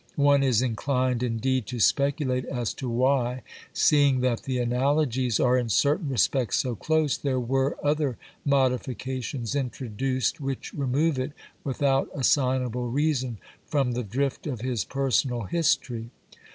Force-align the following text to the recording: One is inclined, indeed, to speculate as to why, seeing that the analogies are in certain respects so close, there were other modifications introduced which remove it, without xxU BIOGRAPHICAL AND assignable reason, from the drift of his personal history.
One 0.15 0.41
is 0.41 0.63
inclined, 0.63 1.21
indeed, 1.21 1.67
to 1.67 1.79
speculate 1.79 2.45
as 2.45 2.73
to 2.73 2.89
why, 2.89 3.43
seeing 3.71 4.21
that 4.21 4.41
the 4.45 4.57
analogies 4.57 5.39
are 5.39 5.55
in 5.55 5.69
certain 5.69 6.09
respects 6.09 6.57
so 6.57 6.73
close, 6.75 7.15
there 7.15 7.39
were 7.39 7.77
other 7.83 8.17
modifications 8.43 9.53
introduced 9.53 10.41
which 10.41 10.73
remove 10.73 11.19
it, 11.19 11.33
without 11.63 12.05
xxU 12.05 12.13
BIOGRAPHICAL 12.13 12.13
AND 12.15 12.21
assignable 12.21 12.89
reason, 12.89 13.37
from 13.67 13.91
the 13.91 14.03
drift 14.03 14.47
of 14.47 14.61
his 14.61 14.83
personal 14.83 15.41
history. 15.43 16.09